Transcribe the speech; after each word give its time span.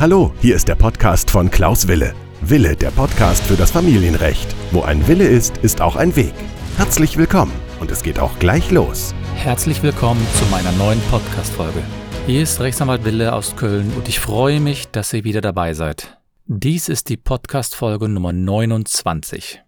Hallo, 0.00 0.32
hier 0.40 0.54
ist 0.54 0.68
der 0.68 0.76
Podcast 0.76 1.28
von 1.28 1.50
Klaus 1.50 1.88
Wille. 1.88 2.14
Wille, 2.40 2.76
der 2.76 2.92
Podcast 2.92 3.44
für 3.44 3.56
das 3.56 3.72
Familienrecht. 3.72 4.54
Wo 4.70 4.82
ein 4.82 5.08
Wille 5.08 5.26
ist, 5.26 5.56
ist 5.56 5.80
auch 5.80 5.96
ein 5.96 6.14
Weg. 6.14 6.34
Herzlich 6.76 7.16
willkommen 7.16 7.50
und 7.80 7.90
es 7.90 8.04
geht 8.04 8.20
auch 8.20 8.38
gleich 8.38 8.70
los. 8.70 9.12
Herzlich 9.34 9.82
willkommen 9.82 10.24
zu 10.34 10.44
meiner 10.52 10.70
neuen 10.70 11.00
Podcast-Folge. 11.10 11.82
Hier 12.28 12.44
ist 12.44 12.60
Rechtsanwalt 12.60 13.04
Wille 13.04 13.32
aus 13.32 13.56
Köln 13.56 13.92
und 13.96 14.08
ich 14.08 14.20
freue 14.20 14.60
mich, 14.60 14.86
dass 14.86 15.12
ihr 15.12 15.24
wieder 15.24 15.40
dabei 15.40 15.74
seid. 15.74 16.20
Dies 16.46 16.88
ist 16.88 17.08
die 17.08 17.16
Podcast-Folge 17.16 18.08
Nummer 18.08 18.32
29. 18.32 19.62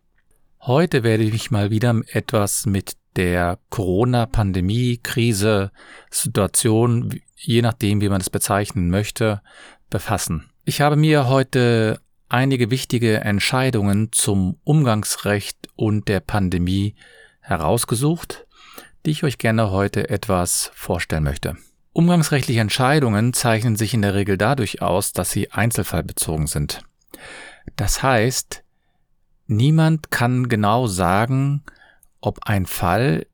Heute 0.60 1.02
werde 1.02 1.24
ich 1.24 1.32
mich 1.32 1.50
mal 1.50 1.70
wieder 1.72 2.02
etwas 2.12 2.66
mit 2.66 2.92
der 3.16 3.58
Corona-Pandemie, 3.70 4.98
Krise, 5.02 5.72
Situation, 6.10 7.20
je 7.36 7.62
nachdem, 7.62 8.00
wie 8.00 8.08
man 8.08 8.20
es 8.20 8.30
bezeichnen 8.30 8.90
möchte, 8.90 9.42
befassen. 9.88 10.50
Ich 10.64 10.80
habe 10.80 10.96
mir 10.96 11.28
heute 11.28 12.00
einige 12.28 12.70
wichtige 12.70 13.18
Entscheidungen 13.18 14.12
zum 14.12 14.58
Umgangsrecht 14.64 15.68
und 15.76 16.08
der 16.08 16.20
Pandemie 16.20 16.94
herausgesucht, 17.40 18.46
die 19.04 19.10
ich 19.10 19.24
euch 19.24 19.38
gerne 19.38 19.70
heute 19.70 20.08
etwas 20.08 20.70
vorstellen 20.74 21.24
möchte. 21.24 21.56
Umgangsrechtliche 21.92 22.60
Entscheidungen 22.60 23.32
zeichnen 23.32 23.74
sich 23.74 23.94
in 23.94 24.02
der 24.02 24.14
Regel 24.14 24.38
dadurch 24.38 24.80
aus, 24.80 25.12
dass 25.12 25.30
sie 25.30 25.50
einzelfallbezogen 25.50 26.46
sind. 26.46 26.82
Das 27.74 28.02
heißt, 28.02 28.62
niemand 29.48 30.10
kann 30.10 30.48
genau 30.48 30.86
sagen, 30.86 31.64
ob 32.20 32.40
ein 32.42 32.66
Fall, 32.66 33.26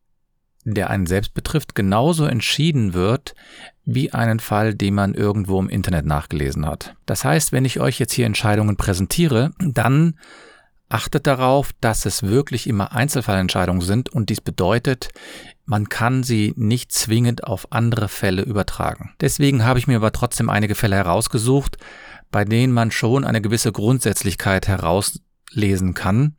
der 0.65 0.91
einen 0.91 1.07
selbst 1.07 1.35
betrifft, 1.35 1.75
genauso 1.75 2.25
entschieden 2.27 2.93
wird 2.95 3.35
wie 3.85 4.13
einen 4.13 4.41
Fall, 4.41 4.75
den 4.75 4.95
man 4.95 5.15
irgendwo 5.15 5.61
im 5.61 5.69
Internet 5.69 6.07
nachgelesen 6.07 6.67
hat. 6.67 6.97
Das 7.07 7.25
heißt, 7.25 7.53
wenn 7.53 7.65
ich 7.65 7.79
euch 7.79 8.01
jetzt 8.01 8.13
hier 8.13 8.27
Entscheidungen 8.27 8.77
präsentiere, 8.77 9.53
dann 9.61 10.19
achtet 10.89 11.27
darauf, 11.27 11.73
dass 11.81 12.05
es 12.05 12.25
wirklich 12.25 12.69
immer 12.69 12.93
Einzelfallentscheidungen 12.93 13.83
sind 13.83 14.09
und 14.09 14.29
dies 14.29 14.41
bedeutet, 14.41 15.11
man 15.65 15.89
kann 15.89 16.23
sie 16.23 16.53
nicht 16.57 16.93
zwingend 16.93 17.45
auf 17.45 17.73
andere 17.73 18.09
Fälle 18.09 18.43
übertragen. 18.43 19.15
Deswegen 19.21 19.65
habe 19.65 19.79
ich 19.79 19.87
mir 19.87 19.97
aber 19.97 20.13
trotzdem 20.13 20.49
einige 20.49 20.75
Fälle 20.75 20.97
herausgesucht, 20.97 21.77
bei 22.31 22.45
denen 22.45 22.73
man 22.73 22.91
schon 22.91 23.25
eine 23.25 23.41
gewisse 23.41 23.73
Grundsätzlichkeit 23.73 24.69
herauslesen 24.69 25.95
kann 25.95 26.37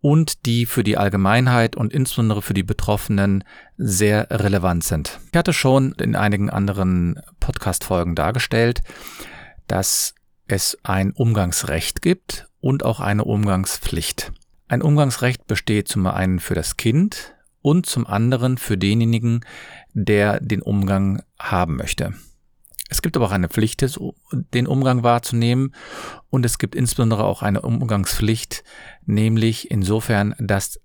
und 0.00 0.46
die 0.46 0.66
für 0.66 0.82
die 0.82 0.96
Allgemeinheit 0.96 1.76
und 1.76 1.92
insbesondere 1.92 2.42
für 2.42 2.54
die 2.54 2.62
Betroffenen 2.62 3.44
sehr 3.76 4.28
relevant 4.30 4.84
sind. 4.84 5.20
Ich 5.30 5.36
hatte 5.36 5.52
schon 5.52 5.92
in 5.92 6.16
einigen 6.16 6.50
anderen 6.50 7.20
Podcast-Folgen 7.38 8.14
dargestellt, 8.14 8.82
dass 9.66 10.14
es 10.46 10.78
ein 10.82 11.12
Umgangsrecht 11.12 12.02
gibt 12.02 12.48
und 12.60 12.84
auch 12.84 13.00
eine 13.00 13.24
Umgangspflicht. 13.24 14.32
Ein 14.68 14.82
Umgangsrecht 14.82 15.46
besteht 15.46 15.88
zum 15.88 16.06
einen 16.06 16.40
für 16.40 16.54
das 16.54 16.76
Kind 16.76 17.34
und 17.62 17.86
zum 17.86 18.06
anderen 18.06 18.58
für 18.58 18.78
denjenigen, 18.78 19.44
der 19.92 20.40
den 20.40 20.62
Umgang 20.62 21.22
haben 21.38 21.76
möchte. 21.76 22.14
Es 22.88 23.02
gibt 23.02 23.16
aber 23.16 23.26
auch 23.26 23.32
eine 23.32 23.48
Pflicht, 23.48 23.86
den 24.52 24.66
Umgang 24.66 25.04
wahrzunehmen 25.04 25.74
und 26.28 26.44
es 26.44 26.58
gibt 26.58 26.74
insbesondere 26.74 27.24
auch 27.24 27.42
eine 27.42 27.62
Umgangspflicht, 27.62 28.64
nämlich 29.10 29.70
insofern, 29.70 30.34
dass 30.38 30.80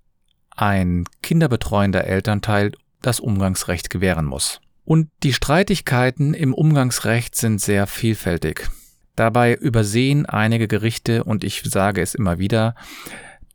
ein 0.55 1.05
kinderbetreuender 1.21 2.05
Elternteil 2.05 2.71
das 3.01 3.19
Umgangsrecht 3.19 3.89
gewähren 3.89 4.25
muss. 4.25 4.61
Und 4.83 5.09
die 5.23 5.33
Streitigkeiten 5.33 6.33
im 6.33 6.53
Umgangsrecht 6.53 7.35
sind 7.35 7.59
sehr 7.59 7.87
vielfältig. 7.87 8.69
Dabei 9.15 9.55
übersehen 9.55 10.25
einige 10.25 10.67
Gerichte, 10.67 11.23
und 11.23 11.43
ich 11.43 11.63
sage 11.63 12.01
es 12.01 12.15
immer 12.15 12.37
wieder, 12.37 12.75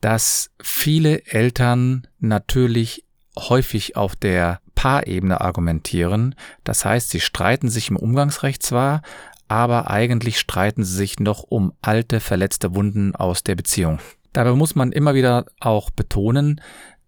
dass 0.01 0.51
viele 0.61 1.25
Eltern 1.27 2.07
natürlich 2.19 3.05
häufig 3.39 3.97
auf 3.97 4.17
der 4.17 4.61
Paarebene 4.75 5.41
argumentieren. 5.41 6.35
Das 6.65 6.85
heißt, 6.85 7.11
sie 7.11 7.21
streiten 7.21 7.69
sich 7.69 7.91
im 7.91 7.97
Umgangsrecht 7.97 8.63
zwar, 8.63 9.03
aber 9.47 9.91
eigentlich 9.91 10.39
streiten 10.39 10.85
sie 10.85 10.97
sich 10.97 11.21
noch 11.21 11.43
um 11.43 11.73
alte, 11.83 12.21
verletzte 12.21 12.75
Wunden 12.75 13.15
aus 13.15 13.43
der 13.45 13.57
Beziehung. 13.57 13.99
Dabei 14.33 14.53
muss 14.53 14.75
man 14.75 14.93
immer 14.93 15.15
wieder 15.15 15.47
auch 15.59 15.91
betonen, 15.91 16.61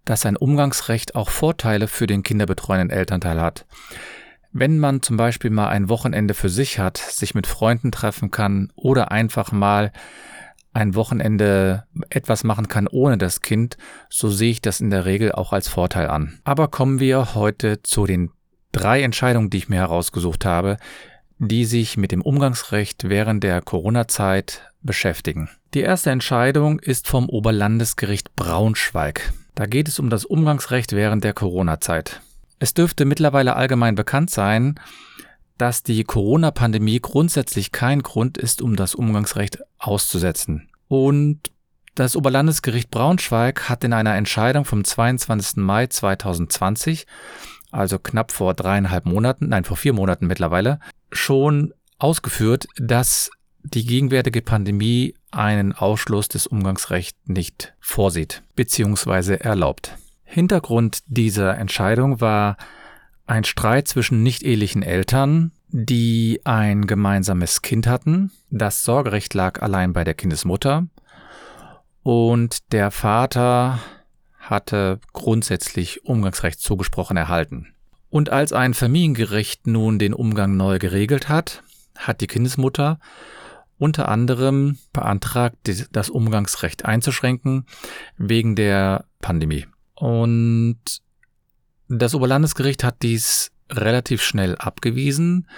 dass 0.05 0.27
ein 0.27 0.37
Umgangsrecht 0.37 1.15
auch 1.15 1.31
Vorteile 1.31 1.87
für 1.87 2.07
den 2.07 2.23
kinderbetreuenden 2.23 2.91
Elternteil 2.91 3.41
hat. 3.41 3.67
Wenn 4.53 4.79
man 4.79 5.03
zum 5.03 5.17
Beispiel 5.17 5.51
mal 5.51 5.69
ein 5.69 5.89
Wochenende 5.89 6.35
für 6.35 6.49
sich 6.49 6.79
hat, 6.79 6.99
sich 6.99 7.35
mit 7.35 7.47
Freunden 7.47 7.93
treffen 7.93 8.31
kann 8.31 8.71
oder 8.75 9.11
einfach 9.11 9.53
mal 9.53 9.93
ein 10.75 10.95
Wochenende 10.95 11.85
etwas 12.11 12.45
machen 12.45 12.69
kann 12.69 12.87
ohne 12.89 13.19
das 13.19 13.41
Kind, 13.41 13.77
so 14.09 14.29
sehe 14.29 14.51
ich 14.51 14.63
das 14.63 14.81
in 14.81 14.91
der 14.91 15.05
Regel 15.05 15.33
auch 15.33 15.53
als 15.53 15.69
Vorteil 15.69 16.09
an. 16.09 16.41
Aber 16.45 16.69
kommen 16.69 16.99
wir 16.99 17.35
heute 17.35 17.83
zu 17.83 18.07
den 18.07 18.31
drei 18.73 19.03
Entscheidungen, 19.03 19.51
die 19.51 19.59
ich 19.59 19.69
mir 19.69 19.81
herausgesucht 19.81 20.45
habe, 20.45 20.79
die 21.39 21.65
sich 21.65 21.97
mit 21.97 22.13
dem 22.13 22.23
Umgangsrecht 22.23 23.09
während 23.09 23.45
der 23.45 23.61
Corona-Zeit 23.61 24.72
beschäftigen. 24.83 25.49
Die 25.75 25.81
erste 25.81 26.11
Entscheidung 26.11 26.81
ist 26.81 27.09
vom 27.09 27.29
Oberlandesgericht 27.29 28.35
Braunschweig. 28.37 29.33
Da 29.55 29.67
geht 29.67 29.89
es 29.89 29.99
um 29.99 30.11
das 30.11 30.25
Umgangsrecht 30.25 30.93
während 30.93 31.25
der 31.25 31.35
Corona-Zeit. 31.35 32.21
Es 32.59 32.75
dürfte 32.75 33.05
mittlerweile 33.05 33.57
allgemein 33.57 33.95
bekannt 33.95 34.31
sein, 34.31 34.79
dass 35.59 35.83
die 35.83 36.05
Corona-Pandemie 36.05 37.01
grundsätzlich 37.01 37.73
kein 37.73 38.03
Grund 38.03 38.39
ist, 38.39 38.63
um 38.63 38.77
das 38.77 38.95
Umgangsrecht 38.95 39.59
auszusetzen. 39.79 40.69
Und 40.89 41.53
das 41.95 42.17
Oberlandesgericht 42.17 42.91
Braunschweig 42.91 43.69
hat 43.69 43.85
in 43.85 43.93
einer 43.93 44.15
Entscheidung 44.15 44.65
vom 44.65 44.83
22. 44.83 45.57
Mai 45.57 45.89
2020, 45.89 47.07
also 47.71 47.99
knapp 47.99 48.33
vor 48.33 48.55
dreieinhalb 48.55 49.05
Monaten, 49.05 49.49
nein, 49.49 49.65
vor 49.65 49.77
vier 49.77 49.93
Monaten 49.93 50.27
mittlerweile, 50.27 50.81
schon 51.11 51.75
ausgeführt, 51.99 52.67
dass 52.77 53.31
die 53.65 53.87
gegenwärtige 53.87 54.43
Pandemie 54.43 55.15
einen 55.31 55.73
Ausschluss 55.73 56.29
des 56.29 56.47
Umgangsrechts 56.47 57.19
nicht 57.27 57.75
vorsieht 57.81 58.43
bzw. 58.57 59.37
erlaubt. 59.37 59.97
Hintergrund 60.25 61.03
dieser 61.07 61.57
Entscheidung 61.59 62.21
war 62.21 62.57
ein 63.27 63.45
Streit 63.45 63.89
zwischen 63.89 64.23
nicht-ehelichen 64.23 64.83
Eltern, 64.83 65.53
die 65.69 66.41
ein 66.45 66.87
gemeinsames 66.87 67.63
Kind 67.63 67.87
hatten. 67.87 68.31
Das 68.51 68.83
Sorgerecht 68.83 69.35
lag 69.35 69.63
allein 69.63 69.93
bei 69.93 70.05
der 70.05 70.15
Kindesmutter 70.15 70.87
und 72.03 72.73
der 72.73 72.91
Vater 72.91 73.79
hatte 74.39 75.01
grundsätzlich 75.13 76.05
Umgangsrecht 76.05 76.61
zugesprochen 76.61 77.17
erhalten. 77.17 77.69
Und 78.11 78.29
als 78.29 78.53
ein 78.53 78.75
Familiengericht 78.75 79.67
nun 79.67 79.99
den 79.99 80.13
Umgang 80.13 80.57
neu 80.57 80.79
geregelt 80.79 81.29
hat, 81.29 81.63
hat 81.97 82.21
die 82.21 82.27
Kindesmutter 82.27 82.99
unter 83.83 84.09
anderem 84.09 84.79
beantragt, 84.93 85.57
das 85.91 86.09
Umgangsrecht 86.09 86.85
einzuschränken 86.85 87.67
wegen 88.17 88.55
der 88.55 89.07
Pandemie. 89.21 89.67
Und 89.97 90.79
das 91.89 92.15
Oberlandesgericht 92.15 92.85
hat 92.85 93.03
dies 93.03 93.51
relativ 93.69 94.23
schnell 94.23 94.55
abgewiesen. 94.55 95.49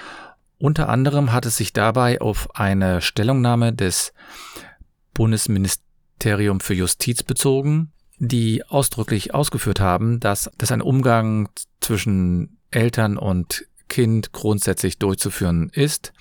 Unter 0.57 0.89
anderem 0.89 1.33
hat 1.33 1.45
es 1.45 1.59
sich 1.59 1.75
dabei 1.75 2.19
auf 2.23 2.57
eine 2.57 3.03
Stellungnahme 3.03 3.75
des 3.75 4.15
Bundesministerium 5.13 6.61
für 6.61 6.73
Justiz 6.73 7.23
bezogen, 7.23 7.93
die 8.17 8.65
ausdrücklich 8.67 9.35
ausgeführt 9.35 9.81
haben, 9.81 10.19
dass, 10.19 10.51
dass 10.57 10.73
ein 10.73 10.81
Umgang 10.81 11.51
zwischen 11.81 12.57
Eltern 12.71 13.19
und 13.19 13.67
Kind 13.89 14.33
grundsätzlich 14.33 14.99
durchzuführen 14.99 15.71
ist. 15.73 16.13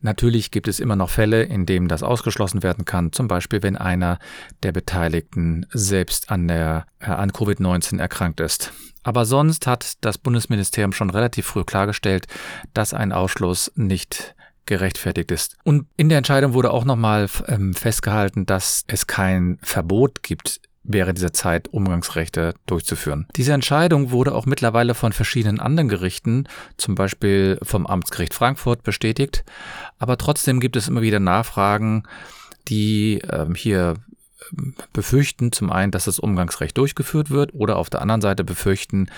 Natürlich 0.00 0.50
gibt 0.50 0.68
es 0.68 0.80
immer 0.80 0.96
noch 0.96 1.10
Fälle, 1.10 1.42
in 1.42 1.66
denen 1.66 1.88
das 1.88 2.02
ausgeschlossen 2.02 2.62
werden 2.62 2.84
kann, 2.84 3.12
zum 3.12 3.28
Beispiel 3.28 3.62
wenn 3.62 3.76
einer 3.76 4.18
der 4.62 4.72
Beteiligten 4.72 5.66
selbst 5.70 6.30
an, 6.30 6.48
der, 6.48 6.86
äh, 7.00 7.06
an 7.06 7.32
Covid-19 7.32 7.98
erkrankt 7.98 8.40
ist. 8.40 8.72
Aber 9.02 9.24
sonst 9.24 9.66
hat 9.66 9.94
das 10.00 10.18
Bundesministerium 10.18 10.92
schon 10.92 11.10
relativ 11.10 11.46
früh 11.46 11.64
klargestellt, 11.64 12.26
dass 12.72 12.94
ein 12.94 13.12
Ausschluss 13.12 13.72
nicht 13.74 14.34
gerechtfertigt 14.66 15.30
ist. 15.32 15.56
Und 15.64 15.86
in 15.96 16.08
der 16.08 16.18
Entscheidung 16.18 16.54
wurde 16.54 16.70
auch 16.70 16.84
nochmal 16.84 17.28
ähm, 17.48 17.74
festgehalten, 17.74 18.46
dass 18.46 18.84
es 18.86 19.06
kein 19.06 19.58
Verbot 19.62 20.22
gibt, 20.22 20.60
während 20.84 21.18
dieser 21.18 21.32
Zeit 21.32 21.68
Umgangsrechte 21.68 22.54
durchzuführen. 22.66 23.26
Diese 23.36 23.52
Entscheidung 23.52 24.10
wurde 24.10 24.34
auch 24.34 24.46
mittlerweile 24.46 24.94
von 24.94 25.12
verschiedenen 25.12 25.60
anderen 25.60 25.88
Gerichten, 25.88 26.48
zum 26.76 26.94
Beispiel 26.94 27.58
vom 27.62 27.86
Amtsgericht 27.86 28.34
Frankfurt, 28.34 28.82
bestätigt. 28.82 29.44
Aber 29.98 30.18
trotzdem 30.18 30.60
gibt 30.60 30.76
es 30.76 30.88
immer 30.88 31.02
wieder 31.02 31.20
Nachfragen, 31.20 32.04
die 32.68 33.22
ähm, 33.30 33.54
hier 33.54 33.94
ähm, 34.56 34.74
befürchten 34.92 35.52
zum 35.52 35.70
einen, 35.70 35.92
dass 35.92 36.06
das 36.06 36.18
Umgangsrecht 36.18 36.76
durchgeführt 36.76 37.30
wird 37.30 37.54
oder 37.54 37.76
auf 37.76 37.90
der 37.90 38.02
anderen 38.02 38.20
Seite 38.20 38.44
befürchten, 38.44 39.08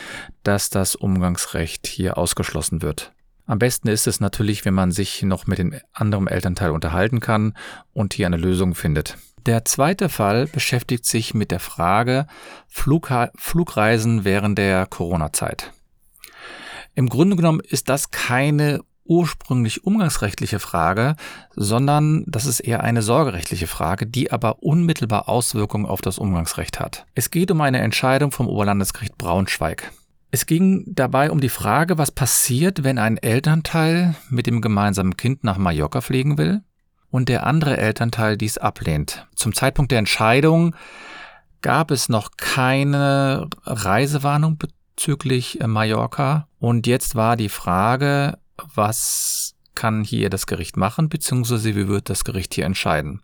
dass 0.43 0.71
das 0.71 0.95
Umgangsrecht 0.95 1.87
hier 1.87 2.19
ausgeschlossen 2.19 2.83
wird. 2.83 3.13
Am 3.47 3.59
besten 3.59 3.89
ist 3.89 4.07
es 4.07 4.21
natürlich, 4.21 4.65
wenn 4.65 4.73
man 4.73 4.91
sich 4.91 5.23
noch 5.23 5.47
mit 5.47 5.59
dem 5.59 5.75
anderen 5.93 6.29
Elternteil 6.29 6.71
unterhalten 6.71 7.21
kann 7.21 7.55
und 7.93 8.15
hier 8.15 8.27
eine 8.27 8.39
Lösung 8.39 8.75
findet. 8.75 9.19
Der 9.47 9.67
zweite 9.67 10.09
Fall 10.09 10.47
beschäftigt 10.47 11.05
sich 11.05 11.35
mit 11.35 11.51
der 11.51 11.61
Frage 11.61 12.27
Flugha 12.67 13.31
Flugreisen 13.37 14.25
während 14.25 14.57
der 14.57 14.87
Corona-Zeit. 14.87 15.73
Im 16.95 17.11
Grunde 17.11 17.37
genommen 17.37 17.61
ist 17.61 17.91
das 17.91 18.11
keine 18.11 18.81
ursprünglich 19.05 19.85
umgangsrechtliche 19.85 20.61
Frage, 20.61 21.17
sondern 21.55 22.25
das 22.27 22.47
ist 22.47 22.61
eher 22.61 22.83
eine 22.83 23.03
sorgerechtliche 23.03 23.67
Frage, 23.67 24.07
die 24.07 24.33
aber 24.33 24.63
unmittelbar 24.63 25.29
Auswirkungen 25.29 25.85
auf 25.85 26.01
das 26.01 26.19
Umgangsrecht 26.19 26.81
hat. 26.81 27.05
Es 27.15 27.31
geht 27.31 27.51
um 27.51 27.61
eine 27.61 27.81
Entscheidung 27.81 28.31
vom 28.31 28.49
Oberlandesgericht 28.49 29.19
Braunschweig. 29.19 29.93
Es 30.31 30.47
ging 30.47 30.85
dabei 30.87 31.31
um 31.31 31.41
die 31.41 31.51
Frage, 31.51 31.99
was 31.99 32.11
passiert, 32.11 32.83
wenn 32.83 32.97
ein 32.97 33.19
Elternteil 33.19 34.15
mit 34.31 34.47
dem 34.47 34.63
gemeinsamen 34.63 35.19
Kind 35.19 35.45
nach 35.45 35.59
Mallorca 35.59 36.01
fliegen 36.01 36.39
will 36.39 36.63
und 37.15 37.29
der 37.29 37.47
andere 37.47 37.77
Elternteil 37.77 38.37
dies 38.37 38.59
ablehnt. 38.59 39.29
Zum 39.37 39.55
Zeitpunkt 39.55 39.93
der 39.93 40.01
Entscheidung 40.01 40.75
gab 41.63 41.93
es 41.93 42.09
noch 42.09 42.33
keine 42.37 43.47
Reisewarnung 43.63 44.59
bezüglich 44.59 45.61
äh, 45.61 45.69
Mallorca 45.69 46.49
und 46.59 46.89
jetzt 46.89 47.15
war 47.15 47.37
die 47.37 47.49
Frage, 47.49 48.39
was 48.57 49.55
kann 49.77 50.03
hier 50.03 50.29
das 50.29 50.49
Gericht 50.49 50.77
machen, 50.77 51.09
beziehungsweise 51.09 51.77
wie 51.77 51.87
wird 51.87 52.11
das 52.11 52.25
Gericht 52.25 52.53
hier 52.53 52.65
entscheiden. 52.65 53.23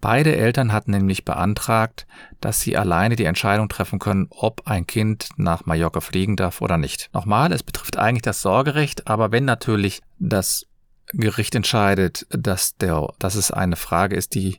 Beide 0.00 0.34
Eltern 0.34 0.72
hatten 0.72 0.92
nämlich 0.92 1.26
beantragt, 1.26 2.06
dass 2.40 2.60
sie 2.60 2.78
alleine 2.78 3.16
die 3.16 3.26
Entscheidung 3.26 3.68
treffen 3.68 3.98
können, 3.98 4.28
ob 4.30 4.66
ein 4.66 4.86
Kind 4.86 5.28
nach 5.36 5.66
Mallorca 5.66 6.00
fliegen 6.00 6.36
darf 6.36 6.62
oder 6.62 6.78
nicht. 6.78 7.10
Nochmal, 7.12 7.52
es 7.52 7.62
betrifft 7.62 7.98
eigentlich 7.98 8.22
das 8.22 8.40
Sorgerecht, 8.40 9.08
aber 9.08 9.30
wenn 9.30 9.44
natürlich 9.44 10.00
das 10.18 10.64
Gericht 11.12 11.54
entscheidet, 11.54 12.26
dass, 12.30 12.76
der, 12.76 13.08
dass 13.18 13.34
es 13.34 13.50
eine 13.50 13.76
Frage 13.76 14.16
ist, 14.16 14.34
die 14.34 14.58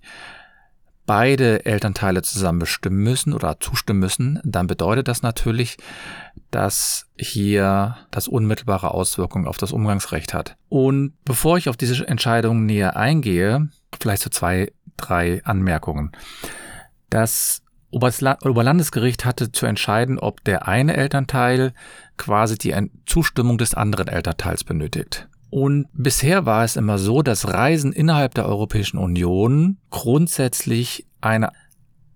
beide 1.06 1.66
Elternteile 1.66 2.22
zusammen 2.22 2.60
bestimmen 2.60 3.04
müssen 3.04 3.34
oder 3.34 3.60
zustimmen 3.60 4.00
müssen, 4.00 4.40
dann 4.44 4.68
bedeutet 4.68 5.08
das 5.08 5.24
natürlich, 5.24 5.78
dass 6.52 7.08
hier 7.18 7.98
das 8.12 8.28
unmittelbare 8.28 8.92
Auswirkungen 8.92 9.48
auf 9.48 9.58
das 9.58 9.72
Umgangsrecht 9.72 10.34
hat. 10.34 10.56
Und 10.70 11.14
bevor 11.26 11.58
ich 11.58 11.70
auf 11.70 11.78
diese 11.78 12.08
Entscheidung 12.08 12.66
näher 12.66 12.96
eingehe, 12.96 13.70
vielleicht 14.00 14.22
so 14.22 14.30
zwei, 14.30 14.72
drei 14.96 15.44
Anmerkungen. 15.44 16.12
Das 17.10 17.62
Oberlandesgericht 17.92 19.26
hatte 19.26 19.52
zu 19.52 19.66
entscheiden, 19.66 20.18
ob 20.18 20.44
der 20.46 20.68
eine 20.68 20.96
Elternteil 20.96 21.74
quasi 22.16 22.58
die 22.58 22.74
Zustimmung 23.06 23.58
des 23.58 23.74
anderen 23.74 24.08
Elternteils 24.08 24.64
benötigt. 24.64 25.28
Und 25.52 25.88
bisher 25.92 26.46
war 26.46 26.64
es 26.64 26.78
immer 26.78 26.98
so, 26.98 27.22
dass 27.22 27.50
Reisen 27.50 27.92
innerhalb 27.92 28.34
der 28.34 28.46
Europäischen 28.46 28.98
Union 28.98 29.78
grundsätzlich 29.90 31.06
eine, 31.20 31.52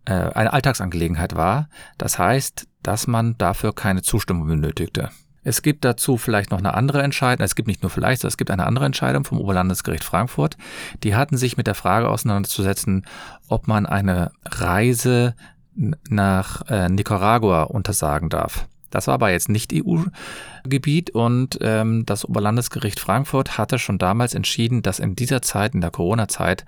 äh, 0.05 0.13
eine 0.13 0.53
Alltagsangelegenheit 0.53 1.35
war. 1.35 1.67
Das 1.97 2.17
heißt, 2.17 2.65
dass 2.81 3.07
man 3.07 3.37
dafür 3.37 3.75
keine 3.75 4.01
Zustimmung 4.01 4.47
benötigte. 4.47 5.09
Es 5.43 5.61
gibt 5.61 5.83
dazu 5.83 6.17
vielleicht 6.17 6.49
noch 6.49 6.59
eine 6.59 6.73
andere 6.73 7.03
Entscheidung, 7.03 7.43
es 7.43 7.55
gibt 7.55 7.67
nicht 7.67 7.83
nur 7.83 7.89
vielleicht, 7.89 8.23
es 8.23 8.37
gibt 8.37 8.49
eine 8.49 8.65
andere 8.65 8.85
Entscheidung 8.85 9.25
vom 9.25 9.39
Oberlandesgericht 9.39 10.03
Frankfurt. 10.03 10.55
Die 11.03 11.13
hatten 11.13 11.37
sich 11.37 11.57
mit 11.57 11.67
der 11.67 11.75
Frage 11.75 12.09
auseinanderzusetzen, 12.09 13.05
ob 13.49 13.67
man 13.67 13.85
eine 13.85 14.31
Reise 14.45 15.35
nach 15.75 16.61
äh, 16.69 16.87
Nicaragua 16.87 17.63
untersagen 17.63 18.29
darf. 18.29 18.67
Das 18.95 19.07
war 19.07 19.15
aber 19.15 19.29
jetzt 19.29 19.49
nicht 19.49 19.73
EU-Gebiet 19.73 21.09
und 21.09 21.57
ähm, 21.59 22.05
das 22.05 22.23
Oberlandesgericht 22.23 22.97
Frankfurt 22.97 23.57
hatte 23.57 23.77
schon 23.77 23.97
damals 23.97 24.33
entschieden, 24.33 24.83
dass 24.83 24.99
in 24.99 25.17
dieser 25.17 25.41
Zeit, 25.41 25.73
in 25.73 25.81
der 25.81 25.91
Corona-Zeit, 25.91 26.63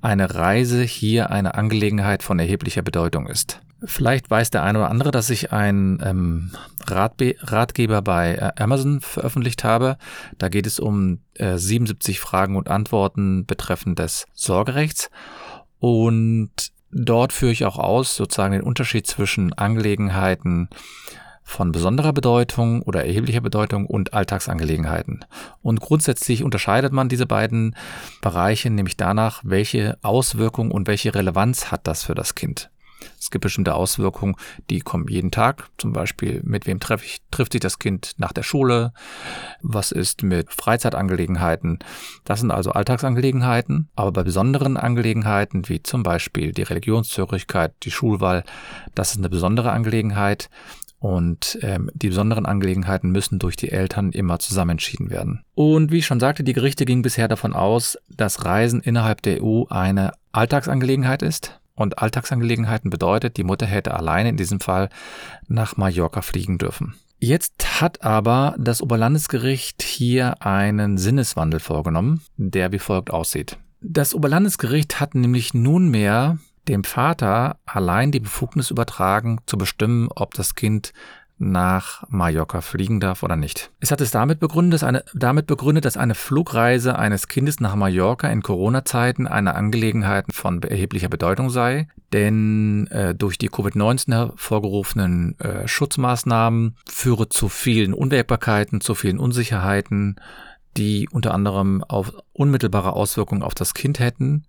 eine 0.00 0.34
Reise 0.34 0.82
hier 0.82 1.30
eine 1.30 1.54
Angelegenheit 1.54 2.22
von 2.22 2.38
erheblicher 2.38 2.80
Bedeutung 2.80 3.26
ist. 3.26 3.60
Vielleicht 3.84 4.30
weiß 4.30 4.48
der 4.48 4.62
eine 4.62 4.78
oder 4.78 4.90
andere, 4.90 5.10
dass 5.10 5.28
ich 5.28 5.52
einen 5.52 6.00
ähm, 6.02 6.52
Ratgeber 6.86 8.00
bei 8.00 8.36
äh, 8.36 8.62
Amazon 8.62 9.02
veröffentlicht 9.02 9.62
habe. 9.62 9.98
Da 10.38 10.48
geht 10.48 10.66
es 10.66 10.80
um 10.80 11.18
äh, 11.34 11.58
77 11.58 12.18
Fragen 12.18 12.56
und 12.56 12.70
Antworten 12.70 13.44
betreffend 13.44 13.98
des 13.98 14.24
Sorgerechts. 14.32 15.10
Und 15.78 16.72
dort 16.92 17.34
führe 17.34 17.52
ich 17.52 17.66
auch 17.66 17.78
aus, 17.78 18.16
sozusagen 18.16 18.52
den 18.52 18.62
Unterschied 18.62 19.06
zwischen 19.06 19.52
Angelegenheiten 19.52 20.70
von 21.52 21.70
besonderer 21.70 22.12
Bedeutung 22.12 22.82
oder 22.82 23.04
erheblicher 23.04 23.42
Bedeutung 23.42 23.86
und 23.86 24.14
Alltagsangelegenheiten. 24.14 25.24
Und 25.60 25.80
grundsätzlich 25.80 26.42
unterscheidet 26.42 26.92
man 26.92 27.08
diese 27.08 27.26
beiden 27.26 27.76
Bereiche 28.22 28.70
nämlich 28.70 28.96
danach, 28.96 29.42
welche 29.44 29.98
Auswirkung 30.02 30.70
und 30.70 30.88
welche 30.88 31.14
Relevanz 31.14 31.70
hat 31.70 31.86
das 31.86 32.04
für 32.04 32.14
das 32.14 32.34
Kind. 32.34 32.70
Es 33.18 33.30
gibt 33.30 33.42
bestimmte 33.42 33.74
Auswirkungen, 33.74 34.36
die 34.70 34.80
kommen 34.80 35.08
jeden 35.08 35.30
Tag. 35.30 35.68
Zum 35.78 35.92
Beispiel, 35.92 36.40
mit 36.44 36.66
wem 36.66 36.80
treff 36.80 37.04
ich, 37.04 37.18
trifft 37.30 37.52
sich 37.52 37.60
das 37.60 37.78
Kind 37.78 38.12
nach 38.16 38.32
der 38.32 38.42
Schule? 38.42 38.92
Was 39.60 39.92
ist 39.92 40.22
mit 40.22 40.52
Freizeitangelegenheiten? 40.52 41.78
Das 42.24 42.40
sind 42.40 42.50
also 42.50 42.72
Alltagsangelegenheiten. 42.72 43.88
Aber 43.94 44.12
bei 44.12 44.22
besonderen 44.22 44.76
Angelegenheiten, 44.76 45.68
wie 45.68 45.82
zum 45.82 46.02
Beispiel 46.02 46.52
die 46.52 46.62
Religionszugehörigkeit, 46.62 47.74
die 47.82 47.90
Schulwahl, 47.90 48.44
das 48.94 49.12
ist 49.12 49.18
eine 49.18 49.30
besondere 49.30 49.72
Angelegenheit. 49.72 50.48
Und 51.02 51.58
ähm, 51.62 51.90
die 51.94 52.10
besonderen 52.10 52.46
Angelegenheiten 52.46 53.10
müssen 53.10 53.40
durch 53.40 53.56
die 53.56 53.72
Eltern 53.72 54.12
immer 54.12 54.38
zusammen 54.38 54.70
entschieden 54.70 55.10
werden. 55.10 55.42
Und 55.56 55.90
wie 55.90 55.98
ich 55.98 56.06
schon 56.06 56.20
sagte, 56.20 56.44
die 56.44 56.52
Gerichte 56.52 56.84
gingen 56.84 57.02
bisher 57.02 57.26
davon 57.26 57.54
aus, 57.54 57.98
dass 58.08 58.44
Reisen 58.44 58.80
innerhalb 58.80 59.20
der 59.20 59.42
EU 59.42 59.64
eine 59.68 60.12
Alltagsangelegenheit 60.30 61.22
ist. 61.22 61.58
Und 61.74 61.98
Alltagsangelegenheiten 61.98 62.88
bedeutet, 62.88 63.36
die 63.36 63.42
Mutter 63.42 63.66
hätte 63.66 63.94
alleine 63.94 64.28
in 64.28 64.36
diesem 64.36 64.60
Fall 64.60 64.90
nach 65.48 65.76
Mallorca 65.76 66.22
fliegen 66.22 66.58
dürfen. 66.58 66.94
Jetzt 67.18 67.80
hat 67.80 68.04
aber 68.04 68.54
das 68.56 68.80
Oberlandesgericht 68.80 69.82
hier 69.82 70.40
einen 70.40 70.98
Sinneswandel 70.98 71.58
vorgenommen, 71.58 72.22
der 72.36 72.70
wie 72.70 72.78
folgt 72.78 73.10
aussieht. 73.10 73.58
Das 73.80 74.14
Oberlandesgericht 74.14 75.00
hat 75.00 75.16
nämlich 75.16 75.52
nunmehr 75.52 76.38
dem 76.68 76.84
Vater 76.84 77.58
allein 77.64 78.12
die 78.12 78.20
Befugnis 78.20 78.70
übertragen, 78.70 79.40
zu 79.46 79.58
bestimmen, 79.58 80.08
ob 80.14 80.34
das 80.34 80.54
Kind 80.54 80.92
nach 81.42 82.04
Mallorca 82.08 82.60
fliegen 82.60 83.00
darf 83.00 83.22
oder 83.22 83.36
nicht. 83.36 83.70
Es 83.80 83.90
hat 83.90 84.00
es 84.00 84.12
damit 84.12 84.38
begründet, 84.38 84.74
dass 84.74 84.84
eine, 84.84 85.04
damit 85.12 85.46
begründet, 85.46 85.84
dass 85.84 85.96
eine 85.96 86.14
Flugreise 86.14 86.98
eines 86.98 87.26
Kindes 87.26 87.58
nach 87.58 87.74
Mallorca 87.74 88.28
in 88.28 88.42
Corona-Zeiten 88.42 89.26
eine 89.26 89.54
Angelegenheit 89.54 90.26
von 90.30 90.62
erheblicher 90.62 91.08
Bedeutung 91.08 91.50
sei, 91.50 91.88
denn 92.12 92.86
äh, 92.88 93.14
durch 93.14 93.38
die 93.38 93.50
Covid-19 93.50 94.12
hervorgerufenen 94.12 95.38
äh, 95.40 95.66
Schutzmaßnahmen 95.66 96.76
führe 96.88 97.28
zu 97.28 97.48
vielen 97.48 97.92
Unwägbarkeiten, 97.92 98.80
zu 98.80 98.94
vielen 98.94 99.18
Unsicherheiten, 99.18 100.16
die 100.76 101.08
unter 101.10 101.34
anderem 101.34 101.82
auf 101.84 102.12
unmittelbare 102.32 102.92
Auswirkungen 102.92 103.42
auf 103.42 103.54
das 103.54 103.74
Kind 103.74 103.98
hätten 103.98 104.44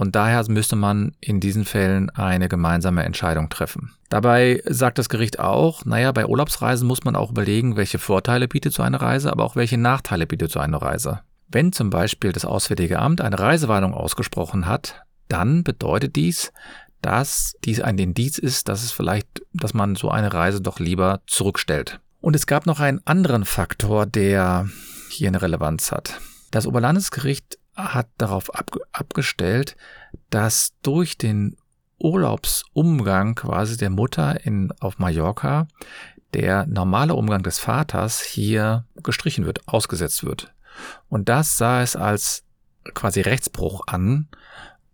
und 0.00 0.16
daher 0.16 0.42
müsste 0.48 0.76
man 0.76 1.12
in 1.20 1.40
diesen 1.40 1.66
Fällen 1.66 2.08
eine 2.08 2.48
gemeinsame 2.48 3.02
Entscheidung 3.02 3.50
treffen. 3.50 3.92
Dabei 4.08 4.62
sagt 4.64 4.96
das 4.96 5.10
Gericht 5.10 5.38
auch, 5.38 5.84
naja, 5.84 6.10
bei 6.12 6.26
Urlaubsreisen 6.26 6.88
muss 6.88 7.04
man 7.04 7.16
auch 7.16 7.32
überlegen, 7.32 7.76
welche 7.76 7.98
Vorteile 7.98 8.48
bietet 8.48 8.72
so 8.72 8.82
eine 8.82 9.02
Reise, 9.02 9.30
aber 9.30 9.44
auch 9.44 9.56
welche 9.56 9.76
Nachteile 9.76 10.26
bietet 10.26 10.52
so 10.52 10.58
eine 10.58 10.80
Reise. 10.80 11.20
Wenn 11.48 11.72
zum 11.72 11.90
Beispiel 11.90 12.32
das 12.32 12.46
Auswärtige 12.46 12.98
Amt 12.98 13.20
eine 13.20 13.38
Reisewarnung 13.38 13.92
ausgesprochen 13.92 14.64
hat, 14.64 15.02
dann 15.28 15.64
bedeutet 15.64 16.16
dies, 16.16 16.50
dass 17.02 17.54
dies 17.66 17.82
ein 17.82 17.98
Indiz 17.98 18.38
ist, 18.38 18.68
dass 18.68 18.82
es 18.82 18.92
vielleicht, 18.92 19.42
dass 19.52 19.74
man 19.74 19.96
so 19.96 20.10
eine 20.10 20.32
Reise 20.32 20.62
doch 20.62 20.78
lieber 20.78 21.20
zurückstellt. 21.26 22.00
Und 22.22 22.34
es 22.34 22.46
gab 22.46 22.64
noch 22.64 22.80
einen 22.80 23.00
anderen 23.06 23.44
Faktor, 23.44 24.06
der 24.06 24.66
hier 25.10 25.28
eine 25.28 25.42
Relevanz 25.42 25.92
hat. 25.92 26.20
Das 26.50 26.66
Oberlandesgericht 26.66 27.58
hat 27.76 28.08
darauf 28.18 28.54
ab, 28.54 28.70
abgestellt, 28.92 29.76
dass 30.30 30.72
durch 30.82 31.16
den 31.16 31.56
Urlaubsumgang 31.98 33.34
quasi 33.34 33.76
der 33.76 33.90
Mutter 33.90 34.44
in, 34.44 34.72
auf 34.80 34.98
Mallorca 34.98 35.68
der 36.34 36.66
normale 36.66 37.14
Umgang 37.14 37.42
des 37.42 37.58
Vaters 37.58 38.20
hier 38.20 38.84
gestrichen 39.02 39.46
wird, 39.46 39.66
ausgesetzt 39.66 40.24
wird. 40.24 40.52
Und 41.08 41.28
das 41.28 41.56
sah 41.58 41.82
es 41.82 41.96
als 41.96 42.44
quasi 42.94 43.20
Rechtsbruch 43.20 43.82
an. 43.86 44.28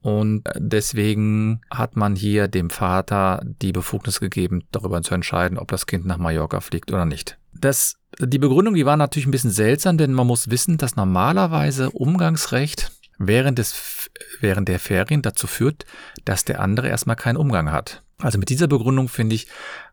Und 0.00 0.44
deswegen 0.56 1.60
hat 1.70 1.96
man 1.96 2.14
hier 2.14 2.48
dem 2.48 2.70
Vater 2.70 3.42
die 3.44 3.72
Befugnis 3.72 4.20
gegeben, 4.20 4.62
darüber 4.70 5.02
zu 5.02 5.14
entscheiden, 5.14 5.58
ob 5.58 5.68
das 5.68 5.86
Kind 5.86 6.06
nach 6.06 6.18
Mallorca 6.18 6.60
fliegt 6.60 6.92
oder 6.92 7.04
nicht. 7.04 7.38
Das 7.60 7.96
die 8.18 8.38
Begründung, 8.38 8.74
die 8.74 8.86
war 8.86 8.96
natürlich 8.96 9.26
ein 9.26 9.30
bisschen 9.30 9.50
seltsam, 9.50 9.98
denn 9.98 10.12
man 10.12 10.26
muss 10.26 10.50
wissen, 10.50 10.78
dass 10.78 10.96
normalerweise 10.96 11.90
Umgangsrecht 11.90 12.90
während, 13.18 13.58
des, 13.58 14.10
während 14.40 14.68
der 14.68 14.78
Ferien 14.78 15.22
dazu 15.22 15.46
führt, 15.46 15.84
dass 16.24 16.44
der 16.44 16.60
andere 16.60 16.88
erstmal 16.88 17.16
keinen 17.16 17.36
Umgang 17.36 17.70
hat. 17.70 18.02
Also 18.18 18.38
mit 18.38 18.48
dieser 18.48 18.66
Begründung, 18.66 19.08
finde 19.08 19.34
ich, 19.34 19.46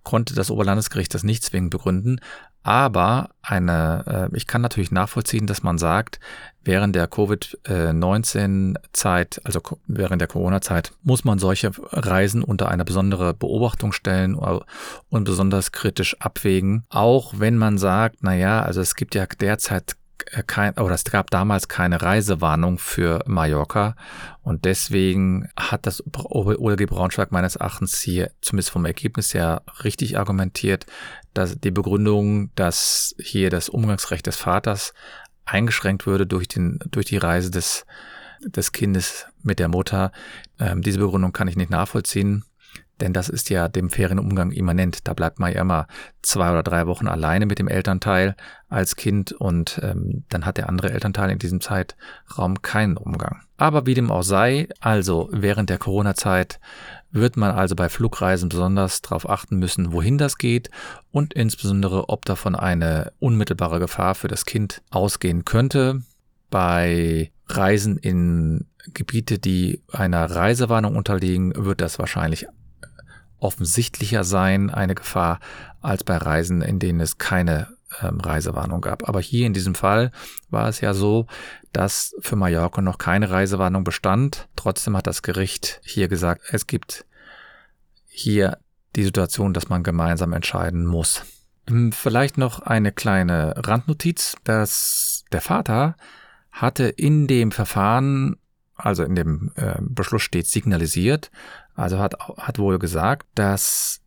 konnte 0.04 0.34
das 0.34 0.50
Oberlandesgericht 0.50 1.14
das 1.14 1.24
nicht 1.24 1.44
zwingend 1.44 1.72
begründen. 1.72 2.22
Aber 2.64 3.32
eine, 3.42 4.30
äh, 4.32 4.38
ich 4.38 4.48
kann 4.48 4.62
natürlich 4.62 4.92
nachvollziehen, 4.92 5.48
dass 5.48 5.64
man 5.64 5.78
sagt, 5.78 6.22
während 6.64 6.96
der 6.96 7.08
Covid-19-Zeit, 7.08 9.42
also 9.44 9.60
während 9.88 10.22
der 10.22 10.30
Corona-Zeit, 10.30 10.94
muss 11.04 11.26
man 11.26 11.40
solche 11.40 11.72
Reisen 11.92 12.42
unter 12.42 12.70
eine 12.70 12.86
besondere 12.86 13.34
Beobachtung 13.34 13.92
stellen 13.92 14.36
und 14.36 15.26
besonders 15.26 15.74
kritisch 15.74 16.16
abwägen. 16.22 16.86
Auch 16.88 17.34
wenn 17.38 17.58
man 17.58 17.78
sagt, 17.78 18.20
na 18.22 18.34
ja, 18.34 18.62
also 18.62 18.80
es 18.80 18.96
gibt 18.96 19.16
ja 19.16 19.26
derzeit 19.26 19.92
äh, 19.92 19.96
kein, 20.48 20.78
oder 20.78 20.96
es 20.96 21.04
gab 21.04 21.30
damals 21.30 21.68
keine 21.68 22.02
Reisewarnung 22.02 22.78
für 22.78 23.24
Mallorca 23.26 23.96
und 24.42 24.66
deswegen 24.66 25.50
hat 25.58 25.86
das 25.86 26.04
OLG 26.14 26.86
Braunschweig 26.88 27.32
meines 27.32 27.56
Erachtens 27.56 28.02
hier 28.02 28.32
zumindest 28.42 28.72
vom 28.72 28.86
Ergebnis 28.86 29.34
her 29.34 29.64
richtig 29.84 30.18
argumentiert, 30.18 30.86
dass 31.34 31.60
die 31.60 31.72
Begründung, 31.72 32.52
dass 32.56 33.16
hier 33.20 33.50
das 33.50 33.70
Umgangsrecht 33.70 34.28
des 34.28 34.38
Vaters 34.38 34.94
eingeschränkt 35.46 36.06
würde 36.06 36.26
durch 36.26 36.48
den 36.48 36.80
durch 36.92 37.06
die 37.06 37.18
Reise 37.18 37.52
des 37.52 37.86
des 38.46 38.72
Kindes 38.72 39.26
mit 39.42 39.60
der 39.60 39.68
Mutter. 39.68 40.12
Ähm, 40.60 40.82
diese 40.82 41.00
Begründung 41.00 41.34
kann 41.34 41.48
ich 41.48 41.56
nicht 41.56 41.70
nachvollziehen. 41.70 42.44
Denn 43.02 43.12
das 43.12 43.28
ist 43.28 43.50
ja 43.50 43.68
dem 43.68 43.90
fairen 43.90 44.20
Umgang 44.20 44.52
immanent. 44.52 45.08
Da 45.08 45.14
bleibt 45.14 45.40
man 45.40 45.52
ja 45.52 45.62
immer 45.62 45.88
zwei 46.22 46.52
oder 46.52 46.64
drei 46.64 46.86
Wochen 46.88 47.08
alleine 47.08 47.46
mit 47.46 47.60
dem 47.60 47.68
Elternteil 47.68 48.36
als 48.70 48.96
Kind 48.96 49.32
und 49.32 49.80
ähm, 49.84 50.24
dann 50.30 50.46
hat 50.46 50.58
der 50.58 50.70
andere 50.70 50.92
Elternteil 50.92 51.32
in 51.32 51.40
diesem 51.40 51.60
Zeitraum 51.60 52.62
keinen 52.62 52.98
Umgang. 52.98 53.42
Aber 53.58 53.86
wie 53.86 53.94
dem 53.94 54.12
auch 54.12 54.24
sei, 54.24 54.68
also 54.80 55.30
während 55.32 55.70
der 55.70 55.80
Corona-Zeit 55.80 56.60
wird 57.12 57.38
man 57.38 57.52
also 57.52 57.76
bei 57.76 57.90
Flugreisen 57.90 58.50
besonders 58.50 59.02
darauf 59.02 59.30
achten 59.30 59.58
müssen, 59.58 59.92
wohin 59.92 60.18
das 60.18 60.38
geht 60.38 60.70
und 61.12 61.34
insbesondere, 61.34 62.10
ob 62.10 62.26
davon 62.26 62.56
eine 62.56 63.12
unmittelbare 63.20 63.80
Gefahr 63.80 64.16
für 64.16 64.28
das 64.28 64.46
Kind 64.46 64.82
ausgehen 64.90 65.46
könnte. 65.46 66.02
Bei 66.50 67.32
Reisen 67.48 67.98
in 67.98 68.68
Gebiete, 68.94 69.40
die 69.40 69.82
einer 69.92 70.30
Reisewarnung 70.30 70.96
unterliegen, 70.96 71.54
wird 71.56 71.82
das 71.82 72.00
wahrscheinlich 72.00 72.48
offensichtlicher 73.44 74.24
sein, 74.24 74.70
eine 74.70 74.96
Gefahr, 74.96 75.40
als 75.82 76.04
bei 76.04 76.18
Reisen, 76.18 76.62
in 76.62 76.80
denen 76.80 77.02
es 77.02 77.18
keine 77.18 77.68
ähm, 78.02 78.20
Reisewarnung 78.20 78.82
gab. 78.82 79.08
Aber 79.08 79.20
hier 79.20 79.46
in 79.46 79.54
diesem 79.54 79.76
Fall 79.76 80.12
war 80.50 80.70
es 80.70 80.82
ja 80.82 80.94
so, 80.94 81.28
dass 81.74 82.16
für 82.20 82.36
Mallorca 82.36 82.82
noch 82.82 82.98
keine 82.98 83.30
Reisewarnung 83.30 83.84
bestand. 83.84 84.48
Trotzdem 84.56 84.96
hat 84.96 85.08
das 85.08 85.22
Gericht 85.22 85.82
hier 85.84 86.08
gesagt, 86.08 86.42
es 86.52 86.68
gibt 86.68 87.06
hier 88.08 88.60
die 88.96 89.04
Situation, 89.04 89.54
dass 89.54 89.70
man 89.70 89.84
gemeinsam 89.84 90.34
entscheiden 90.34 90.86
muss. 90.86 91.24
Hm, 91.68 91.92
vielleicht 91.92 92.38
noch 92.38 92.60
eine 92.60 92.92
kleine 92.92 93.54
Randnotiz, 93.58 94.36
dass 94.44 95.26
der 95.32 95.42
Vater 95.42 95.96
hatte 96.52 96.84
in 96.84 97.28
dem 97.28 97.52
Verfahren, 97.52 98.38
also 98.76 99.04
in 99.04 99.16
dem 99.16 99.52
äh, 99.56 99.76
Beschluss 99.80 100.22
steht 100.22 100.48
signalisiert, 100.48 101.32
also 101.76 102.00
hat, 102.00 102.16
hat 102.38 102.60
wohl 102.60 102.80
gesagt, 102.80 103.28
dass 103.36 104.02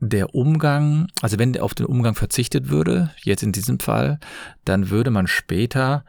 der 0.00 0.34
Umgang, 0.34 1.08
also 1.20 1.38
wenn 1.38 1.58
auf 1.60 1.74
den 1.74 1.86
Umgang 1.86 2.14
verzichtet 2.14 2.70
würde, 2.70 3.10
jetzt 3.22 3.42
in 3.42 3.52
diesem 3.52 3.78
Fall, 3.78 4.18
dann 4.64 4.90
würde 4.90 5.10
man 5.10 5.26
später 5.26 6.04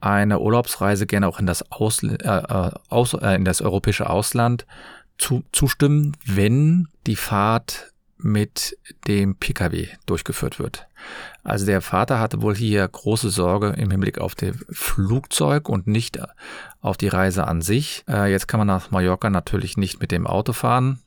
eine 0.00 0.40
Urlaubsreise 0.40 1.06
gerne 1.06 1.28
auch 1.28 1.38
in 1.38 1.46
das, 1.46 1.70
Ausl 1.70 2.16
äh, 2.22 2.26
äh, 2.26 2.70
aus, 2.88 3.14
äh, 3.14 3.34
in 3.34 3.44
das 3.44 3.60
europäische 3.60 4.08
Ausland 4.08 4.66
zu, 5.18 5.44
zustimmen, 5.52 6.16
wenn 6.24 6.88
die 7.06 7.16
Fahrt 7.16 7.91
mit 8.22 8.76
dem 9.06 9.36
Pkw 9.36 9.88
durchgeführt 10.06 10.58
wird. 10.58 10.86
Also 11.42 11.66
der 11.66 11.80
Vater 11.80 12.20
hatte 12.20 12.42
wohl 12.42 12.54
hier 12.54 12.86
große 12.86 13.30
Sorge 13.30 13.74
im 13.76 13.90
Hinblick 13.90 14.18
auf 14.18 14.34
das 14.34 14.54
Flugzeug 14.70 15.68
und 15.68 15.86
nicht 15.86 16.18
auf 16.80 16.96
die 16.96 17.08
Reise 17.08 17.46
an 17.46 17.62
sich. 17.62 18.04
Äh, 18.08 18.30
jetzt 18.30 18.46
kann 18.48 18.58
man 18.58 18.68
nach 18.68 18.90
Mallorca 18.90 19.30
natürlich 19.30 19.76
nicht 19.76 20.00
mit 20.00 20.12
dem 20.12 20.26
Auto 20.26 20.52
fahren, 20.52 21.00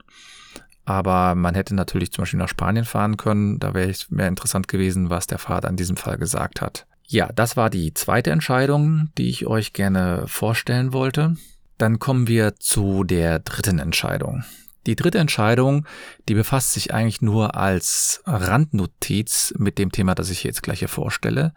aber 0.83 1.35
man 1.35 1.55
hätte 1.55 1.75
natürlich 1.75 2.11
zum 2.11 2.23
Beispiel 2.23 2.39
nach 2.39 2.49
Spanien 2.49 2.85
fahren 2.85 3.17
können. 3.17 3.59
Da 3.59 3.73
wäre 3.73 3.89
es 3.89 4.11
mehr 4.11 4.27
interessant 4.27 4.67
gewesen, 4.67 5.09
was 5.09 5.27
der 5.27 5.39
Vater 5.39 5.69
in 5.69 5.77
diesem 5.77 5.97
Fall 5.97 6.17
gesagt 6.17 6.61
hat. 6.61 6.85
Ja, 7.07 7.29
das 7.33 7.55
war 7.55 7.69
die 7.69 7.93
zweite 7.93 8.31
Entscheidung, 8.31 9.09
die 9.17 9.29
ich 9.29 9.45
euch 9.45 9.73
gerne 9.73 10.23
vorstellen 10.27 10.91
wollte. 10.91 11.37
Dann 11.77 11.99
kommen 11.99 12.27
wir 12.27 12.55
zu 12.55 13.03
der 13.03 13.39
dritten 13.39 13.79
Entscheidung. 13.79 14.43
Die 14.85 14.95
dritte 14.95 15.17
Entscheidung, 15.17 15.85
die 16.29 16.35
befasst 16.35 16.73
sich 16.73 16.93
eigentlich 16.93 17.21
nur 17.21 17.55
als 17.55 18.21
Randnotiz 18.25 19.53
mit 19.57 19.77
dem 19.77 19.91
Thema, 19.91 20.15
das 20.15 20.29
ich 20.29 20.43
jetzt 20.43 20.63
gleich 20.63 20.79
hier 20.79 20.87
vorstelle. 20.87 21.53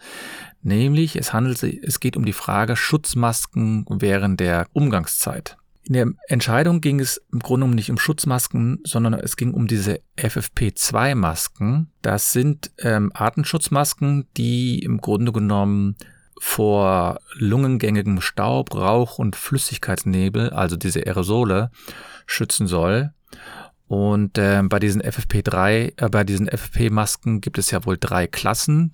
Nämlich, 0.63 1.17
es 1.17 1.33
handelt 1.33 1.59
sich, 1.59 1.83
es 1.83 2.01
geht 2.01 2.17
um 2.17 2.25
die 2.25 2.33
Frage 2.33 2.77
Schutzmasken 2.77 3.85
während 3.89 4.41
der 4.41 4.67
Umgangszeit. 4.73 5.57
In 5.85 5.95
der 5.95 6.09
Entscheidung 6.27 6.83
ging 6.83 7.01
es 7.01 7.19
im 7.33 7.39
Grunde 7.39 7.65
genommen 7.65 7.77
nicht 7.77 7.91
um 7.91 7.99
Schutzmasken, 7.99 8.81
sondern 8.85 9.15
es 9.15 9.37
ging 9.37 9.55
um 9.55 9.67
diese 9.67 10.01
FFP2-Masken. 10.19 11.91
Das 12.03 12.33
sind 12.33 12.73
ähm, 12.79 13.11
Artenschutzmasken, 13.15 14.27
die 14.37 14.81
im 14.81 15.01
Grunde 15.01 15.33
genommen 15.33 15.97
vor 16.41 17.21
lungengängigem 17.35 18.21
Staub, 18.21 18.75
Rauch 18.75 19.19
und 19.19 19.35
Flüssigkeitsnebel, 19.35 20.51
also 20.51 20.77
diese 20.77 21.07
Aerosole, 21.07 21.71
schützen 22.27 22.67
soll. 22.67 23.13
Und 23.89 24.37
äh, 24.37 24.63
bei 24.65 24.79
diesen 24.79 25.01
FFP3, 25.01 25.95
äh, 25.97 26.09
bei 26.11 26.23
diesen 26.23 26.47
FFP-Masken 26.47 27.41
gibt 27.41 27.57
es 27.57 27.71
ja 27.71 27.85
wohl 27.87 27.97
drei 27.99 28.27
Klassen. 28.27 28.93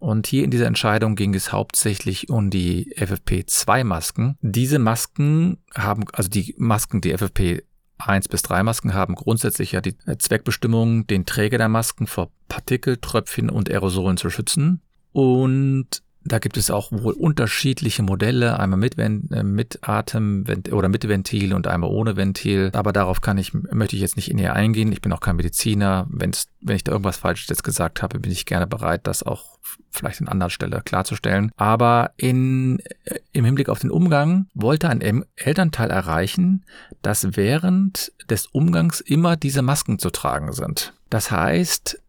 Und 0.00 0.26
hier 0.26 0.42
in 0.42 0.50
dieser 0.50 0.66
Entscheidung 0.66 1.14
ging 1.14 1.32
es 1.34 1.52
hauptsächlich 1.52 2.28
um 2.28 2.50
die 2.50 2.92
FFP2-Masken. 2.96 4.36
Diese 4.40 4.80
Masken 4.80 5.58
haben, 5.76 6.04
also 6.12 6.28
die 6.28 6.56
Masken, 6.58 7.00
die 7.00 7.16
FFP 7.16 7.62
1 7.98 8.28
bis 8.28 8.42
3 8.42 8.62
Masken 8.62 8.94
haben 8.94 9.14
grundsätzlich 9.14 9.72
ja 9.72 9.80
die 9.80 9.96
Zweckbestimmung, 10.18 11.06
den 11.06 11.24
Träger 11.24 11.58
der 11.58 11.68
Masken 11.68 12.06
vor 12.06 12.30
Partikel, 12.48 12.98
Tröpfchen 12.98 13.48
und 13.48 13.70
Aerosolen 13.70 14.16
zu 14.16 14.28
schützen. 14.28 14.82
Und 15.12 16.02
da 16.26 16.38
gibt 16.38 16.56
es 16.56 16.70
auch 16.70 16.90
wohl 16.92 17.12
unterschiedliche 17.12 18.02
Modelle, 18.02 18.58
einmal 18.58 18.78
mit, 18.78 18.98
äh, 18.98 19.08
mit 19.08 19.78
Atem 19.82 20.44
oder 20.70 20.88
mit 20.88 21.06
Ventil 21.08 21.54
und 21.54 21.66
einmal 21.66 21.90
ohne 21.90 22.16
Ventil. 22.16 22.70
Aber 22.74 22.92
darauf 22.92 23.20
kann 23.20 23.38
ich, 23.38 23.54
möchte 23.54 23.96
ich 23.96 24.02
jetzt 24.02 24.16
nicht 24.16 24.32
näher 24.32 24.54
eingehen. 24.54 24.92
Ich 24.92 25.00
bin 25.00 25.12
auch 25.12 25.20
kein 25.20 25.36
Mediziner. 25.36 26.06
Wenn's, 26.10 26.48
wenn 26.60 26.76
ich 26.76 26.84
da 26.84 26.92
irgendwas 26.92 27.16
Falsches 27.16 27.48
jetzt 27.48 27.64
gesagt 27.64 28.02
habe, 28.02 28.18
bin 28.18 28.32
ich 28.32 28.46
gerne 28.46 28.66
bereit, 28.66 29.06
das 29.06 29.22
auch 29.22 29.58
vielleicht 29.90 30.20
an 30.20 30.28
anderer 30.28 30.50
Stelle 30.50 30.82
klarzustellen. 30.84 31.50
Aber 31.56 32.12
in, 32.16 32.80
äh, 33.04 33.18
im 33.32 33.44
Hinblick 33.44 33.68
auf 33.68 33.78
den 33.78 33.90
Umgang 33.90 34.46
wollte 34.54 34.88
ein 34.88 35.24
Elternteil 35.36 35.90
erreichen, 35.90 36.64
dass 37.02 37.36
während 37.36 38.12
des 38.28 38.46
Umgangs 38.46 39.00
immer 39.00 39.36
diese 39.36 39.62
Masken 39.62 39.98
zu 39.98 40.10
tragen 40.10 40.52
sind. 40.52 40.92
Das 41.10 41.30
heißt, 41.30 42.00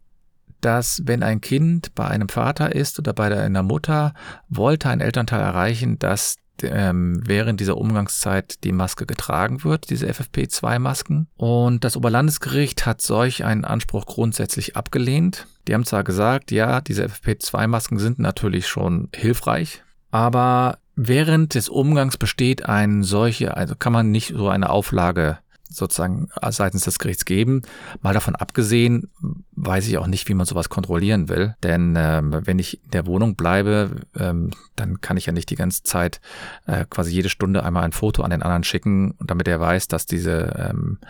dass 0.68 1.02
wenn 1.06 1.24
ein 1.24 1.40
Kind 1.40 1.96
bei 1.96 2.10
einem 2.10 2.28
Vater 2.28 2.76
ist 2.76 3.00
oder 3.00 3.14
bei 3.14 3.34
einer 3.34 3.64
Mutter, 3.64 4.14
wollte 4.50 4.90
ein 4.90 5.00
Elternteil 5.00 5.40
erreichen, 5.40 5.98
dass 5.98 6.36
ähm, 6.62 7.22
während 7.26 7.62
dieser 7.62 7.78
Umgangszeit 7.78 8.66
die 8.66 8.74
Maske 8.74 9.06
getragen 9.06 9.64
wird, 9.64 9.90
diese 9.90 10.08
FFP2-Masken. 10.08 11.28
Und 11.38 11.86
das 11.86 11.96
Oberlandesgericht 11.96 12.86
hat 12.86 13.02
solch 13.02 13.46
einen 13.46 13.64
Anspruch 13.64 14.06
grundsätzlich 14.08 14.76
abgelehnt. 14.76 15.48
Die 15.70 15.74
haben 15.74 15.86
zwar 15.86 16.04
gesagt, 16.04 16.52
ja, 16.52 16.82
diese 16.82 17.06
FFP2-Masken 17.06 17.98
sind 17.98 18.20
natürlich 18.20 18.68
schon 18.68 19.08
hilfreich, 19.16 19.84
aber 20.12 20.80
während 20.98 21.56
des 21.56 21.70
Umgangs 21.70 22.18
besteht 22.18 22.66
ein 22.66 23.04
solche, 23.04 23.56
also 23.56 23.74
kann 23.74 23.94
man 23.94 24.12
nicht 24.12 24.34
so 24.36 24.50
eine 24.50 24.70
Auflage 24.70 25.38
sozusagen 25.70 26.30
seitens 26.50 26.84
des 26.84 27.00
Gerichts 27.00 27.26
geben. 27.26 27.62
Mal 28.02 28.14
davon 28.14 28.36
abgesehen, 28.36 29.10
weiß 29.56 29.88
ich 29.88 29.98
auch 29.98 30.08
nicht, 30.08 30.28
wie 30.30 30.34
man 30.34 30.46
sowas 30.46 30.70
kontrollieren 30.70 31.30
will. 31.30 31.56
Denn 31.64 31.96
ähm, 31.98 32.42
wenn 32.46 32.60
ich 32.60 32.84
in 32.84 32.92
der 32.92 33.06
Wohnung 33.06 33.36
bleibe, 33.36 34.02
ähm, 34.18 34.52
dann 34.76 35.02
kann 35.02 35.18
ich 35.18 35.26
ja 35.26 35.34
nicht 35.34 35.50
die 35.50 35.56
ganze 35.56 35.84
Zeit 35.84 36.22
äh, 36.66 36.86
quasi 36.90 37.12
jede 37.12 37.30
Stunde 37.30 37.64
einmal 37.64 37.84
ein 37.84 37.92
Foto 37.92 38.24
an 38.24 38.32
den 38.32 38.44
anderen 38.44 38.64
schicken, 38.64 39.16
damit 39.20 39.48
er 39.48 39.60
weiß, 39.60 39.88
dass 39.88 40.06
diese 40.06 40.54
ähm, 40.58 41.00
äh, 41.02 41.08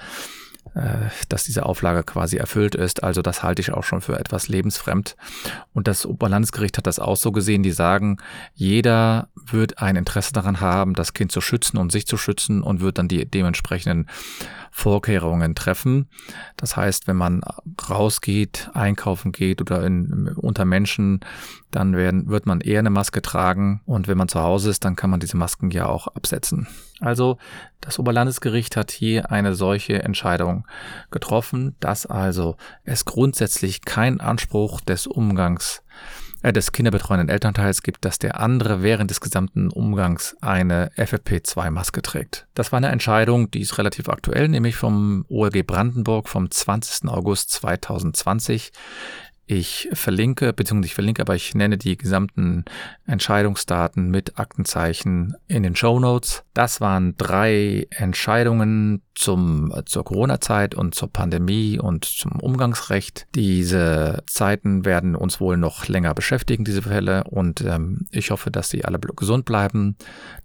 dass 1.30 1.44
diese 1.44 1.66
Auflage 1.66 2.04
quasi 2.04 2.38
erfüllt 2.38 2.76
ist. 2.76 3.04
Also 3.04 3.22
das 3.22 3.44
halte 3.44 3.62
ich 3.62 3.72
auch 3.72 3.84
schon 3.84 4.02
für 4.02 4.20
etwas 4.20 4.48
lebensfremd. 4.48 5.16
Und 5.74 5.88
das 5.88 6.06
Oberlandesgericht 6.06 6.78
hat 6.78 6.88
das 6.88 7.00
auch 7.00 7.18
so 7.18 7.32
gesehen. 7.32 7.64
Die 7.64 7.72
sagen, 7.72 8.18
jeder 8.54 9.30
wird 9.36 9.80
ein 9.82 9.96
Interesse 9.96 10.34
daran 10.34 10.60
haben, 10.60 10.94
das 10.94 11.14
Kind 11.14 11.32
zu 11.32 11.42
schützen 11.42 11.78
und 11.78 11.92
sich 11.92 12.08
zu 12.08 12.18
schützen 12.18 12.62
und 12.62 12.82
wird 12.82 12.98
dann 12.98 13.08
die 13.08 13.26
dementsprechenden 13.26 14.08
Vorkehrungen 14.72 15.56
treffen. 15.56 16.08
Das 16.56 16.78
heißt, 16.78 17.08
wenn 17.08 17.16
man 17.16 17.42
rausgeht, 17.90 18.70
einkaufen 18.74 19.32
geht 19.32 19.62
oder 19.62 19.84
in, 19.84 20.30
unter 20.36 20.66
Menschen, 20.66 21.22
dann 21.72 21.96
werden, 21.96 22.28
wird 22.28 22.46
man 22.46 22.62
eher 22.62 22.80
eine 22.80 22.90
Maske 22.90 23.22
tragen. 23.22 23.82
Und 23.86 24.08
wenn 24.08 24.18
man 24.18 24.28
zu 24.28 24.42
Hause 24.42 24.70
ist, 24.70 24.86
dann 24.86 24.96
kann 24.96 25.10
man 25.10 25.20
diese 25.20 25.38
Masken 25.38 25.72
ja 25.72 25.88
auch 25.88 26.08
absetzen. 26.08 26.68
Also 27.00 27.38
das 27.82 28.00
Oberlandesgericht 28.00 28.76
hat 28.76 28.92
hier 28.92 29.32
eine 29.32 29.54
solche 29.54 30.04
Entscheidung 30.04 30.68
getroffen, 31.12 31.76
dass 31.80 32.06
also 32.06 32.58
es 32.84 33.06
grundsätzlich 33.06 33.82
keinen 33.82 34.20
Anspruch 34.20 34.82
des 34.82 35.06
Umgangs 35.06 35.84
äh, 36.44 36.54
des 36.54 36.72
kinderbetreuenden 36.72 37.30
Elternteils 37.30 37.82
gibt, 37.82 38.06
dass 38.06 38.20
der 38.20 38.40
andere 38.40 38.84
während 38.84 39.10
des 39.10 39.22
gesamten 39.22 39.70
Umgangs 39.70 40.36
eine 40.42 40.92
FFP2-Maske 40.96 42.02
trägt. 42.02 42.48
Das 42.54 42.72
war 42.72 42.78
eine 42.78 42.90
Entscheidung, 42.90 43.52
die 43.52 43.62
ist 43.62 43.78
relativ 43.78 44.08
aktuell, 44.10 44.48
nämlich 44.48 44.76
vom 44.76 45.26
OLG 45.30 45.66
Brandenburg 45.66 46.30
vom 46.30 46.50
20. 46.50 47.10
August 47.10 47.52
2020. 47.52 48.72
Ich 49.50 49.88
verlinke, 49.94 50.52
beziehungsweise 50.52 50.88
ich 50.88 50.96
verlinke, 50.96 51.22
aber 51.22 51.34
ich 51.34 51.56
nenne 51.56 51.78
die 51.78 51.98
gesamten 51.98 52.66
Entscheidungsdaten 53.06 54.12
mit 54.12 54.38
Aktenzeichen 54.38 55.36
in 55.48 55.64
den 55.64 55.74
Show 55.74 56.02
Notes. 56.02 56.44
Das 56.54 56.82
waren 56.82 57.16
drei 57.16 57.88
Entscheidungen 57.90 59.04
zum, 59.16 59.74
zur 59.86 60.04
Corona-Zeit 60.04 60.76
und 60.76 60.96
zur 60.96 61.08
Pandemie 61.14 61.80
und 61.80 62.04
zum 62.04 62.34
Umgangsrecht. 62.42 63.26
Diese 63.36 64.22
Zeiten 64.28 64.84
werden 64.84 65.16
uns 65.16 65.40
wohl 65.40 65.56
noch 65.56 65.88
länger 65.88 66.14
beschäftigen, 66.14 66.66
diese 66.66 66.82
Fälle. 66.82 67.24
Und 67.24 67.62
ähm, 67.62 68.06
ich 68.12 68.32
hoffe, 68.32 68.52
dass 68.52 68.70
sie 68.70 68.84
alle 68.84 69.00
gesund 69.00 69.46
bleiben, 69.46 69.96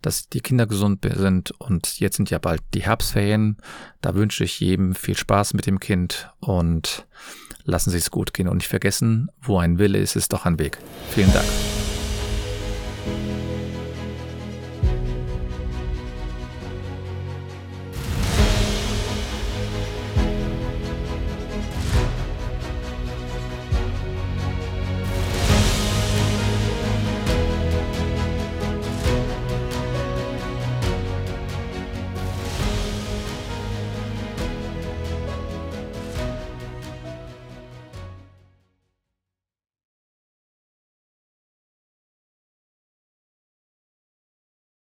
dass 0.00 0.28
die 0.28 0.42
Kinder 0.42 0.68
gesund 0.68 1.04
sind. 1.12 1.50
Und 1.58 1.98
jetzt 1.98 2.18
sind 2.18 2.30
ja 2.30 2.38
bald 2.38 2.62
die 2.72 2.84
Herbstferien. 2.84 3.56
Da 4.00 4.14
wünsche 4.14 4.44
ich 4.44 4.60
jedem 4.60 4.94
viel 4.94 5.16
Spaß 5.16 5.54
mit 5.54 5.66
dem 5.66 5.80
Kind 5.80 6.30
und 6.38 7.06
lassen 7.64 7.90
Sie 7.90 7.98
es 7.98 8.10
gut 8.10 8.32
gehen 8.34 8.48
und 8.48 8.58
nicht 8.58 8.68
vergessen, 8.68 9.28
wo 9.40 9.58
ein 9.58 9.78
Wille 9.78 9.98
ist, 9.98 10.16
ist 10.16 10.32
doch 10.32 10.46
ein 10.46 10.58
Weg. 10.58 10.78
Vielen 11.10 11.32
Dank. 11.32 11.46